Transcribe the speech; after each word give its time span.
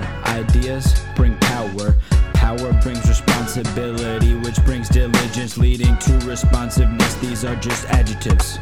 Ideas 0.00 1.04
bring 1.14 1.36
power. 1.38 1.94
Power 2.32 2.72
brings 2.82 3.06
responsibility, 3.06 4.34
which 4.36 4.62
brings 4.64 4.88
diligence, 4.88 5.58
leading 5.58 5.96
to 5.98 6.12
responsiveness. 6.24 7.14
These 7.16 7.44
are 7.44 7.56
just 7.56 7.84
adjectives. 7.86 8.58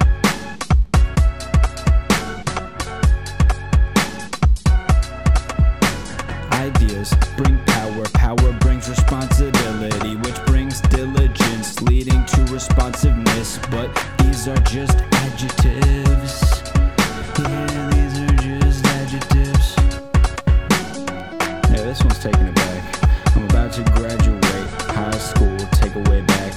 Ideas 6.53 7.15
bring 7.37 7.59
power. 7.67 8.05
Power 8.15 8.53
brings 8.61 8.89
responsibility, 8.89 10.17
which 10.17 10.45
brings 10.47 10.81
diligence, 10.83 11.81
leading 11.83 12.25
to 12.27 12.43
responsiveness. 12.53 13.59
But 13.71 13.89
these 14.19 14.49
are 14.49 14.59
just 14.59 14.99
adjectives. 15.13 16.40
Taking 22.21 22.49
it 22.49 22.55
back. 22.55 23.35
I'm 23.35 23.45
about 23.45 23.73
to 23.73 23.83
graduate 23.83 24.43
high 24.93 25.11
school, 25.13 25.57
take 25.73 25.95
a 25.95 26.11
way 26.11 26.21
back, 26.21 26.53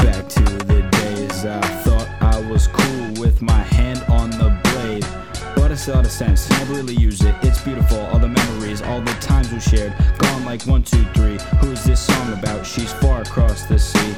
back 0.00 0.28
to 0.28 0.42
the 0.42 0.82
days 0.90 1.46
I 1.46 1.60
thought 1.84 2.08
I 2.20 2.40
was 2.50 2.66
cool 2.66 3.12
with 3.22 3.40
my 3.40 3.62
hand 3.62 4.02
on 4.08 4.30
the 4.30 4.50
blade. 4.64 5.06
But 5.54 5.70
it's 5.70 5.88
out 5.88 6.04
of 6.04 6.10
sense, 6.10 6.50
never 6.50 6.74
really 6.74 6.96
use 6.96 7.22
it. 7.22 7.32
It's 7.42 7.62
beautiful, 7.62 8.00
all 8.06 8.18
the 8.18 8.26
memories, 8.26 8.82
all 8.82 9.00
the 9.00 9.12
times 9.20 9.52
we 9.52 9.60
shared. 9.60 9.94
Gone 10.18 10.44
like 10.44 10.66
one, 10.66 10.82
two, 10.82 11.04
three. 11.14 11.38
Who's 11.60 11.84
this 11.84 12.00
song 12.00 12.32
about? 12.32 12.66
She's 12.66 12.92
far 12.94 13.22
across 13.22 13.66
the 13.66 13.78
sea, 13.78 14.16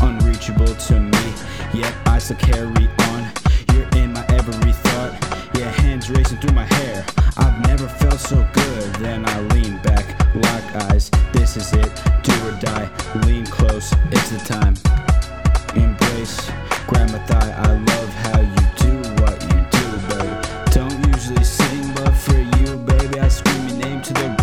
unreachable 0.00 0.76
to 0.76 1.00
me. 1.00 1.34
Yet 1.74 1.92
I 2.06 2.20
still 2.20 2.36
carry 2.36 2.88
on. 3.10 3.32
You're 3.74 3.88
in 3.96 4.12
my 4.12 4.24
every 4.28 4.72
thought. 4.72 5.50
Yeah, 5.58 5.72
hands 5.72 6.08
racing 6.08 6.38
through 6.38 6.54
my 6.54 6.66
hair. 6.66 7.04
I've 7.36 7.66
never 7.66 7.88
felt 7.88 8.20
so 8.20 8.46
good. 8.52 8.94
Then 9.00 9.24
I 9.26 9.40
lean 9.54 9.78
back, 9.82 10.04
lock 10.34 10.64
eyes. 10.90 11.10
This 11.32 11.56
is 11.56 11.72
it, 11.72 11.90
do 12.22 12.32
or 12.46 12.52
die. 12.60 12.88
Lean 13.26 13.46
close, 13.46 13.92
it's 14.10 14.30
the 14.30 14.38
time. 14.38 14.74
Embrace, 15.74 16.50
grab 16.86 17.10
my 17.10 17.18
thigh. 17.26 17.52
I 17.56 17.72
love 17.72 18.08
how 18.24 18.40
you 18.40 18.62
do 18.76 18.92
what 19.22 19.40
you 19.42 19.58
do, 19.70 19.86
baby. 20.08 20.36
Don't 20.72 21.06
usually 21.12 21.44
sing, 21.44 21.94
but 21.94 22.12
for 22.12 22.38
you, 22.58 22.76
baby, 22.76 23.20
I 23.20 23.28
scream 23.28 23.68
your 23.68 23.78
name 23.78 24.02
to 24.02 24.12
the 24.12 24.39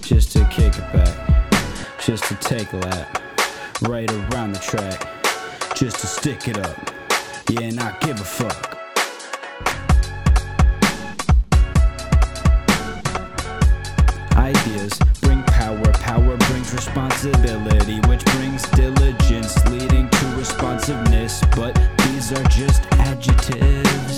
just 0.00 0.32
to 0.32 0.44
kick 0.50 0.76
it 0.76 0.92
back, 0.92 1.16
just 2.00 2.24
to 2.24 2.34
take 2.36 2.72
a 2.72 2.76
lap, 2.76 3.22
right 3.82 4.10
around 4.10 4.52
the 4.52 4.58
track, 4.58 5.08
just 5.74 5.98
to 6.00 6.06
stick 6.06 6.48
it 6.48 6.58
up, 6.58 6.76
yeah, 7.50 7.60
and 7.60 7.80
I 7.80 7.96
give 8.00 8.20
a 8.20 8.24
fuck. 8.24 8.70
Ideas 14.36 14.98
bring 15.22 15.42
power, 15.44 15.92
power 15.94 16.36
brings 16.36 16.72
responsibility, 16.74 18.00
which 18.08 18.24
brings 18.36 18.62
diligence, 18.70 19.64
leading 19.66 20.08
to 20.10 20.26
responsiveness. 20.36 21.40
But 21.56 21.74
these 21.98 22.32
are 22.32 22.44
just 22.44 22.82
adjectives. 22.92 24.13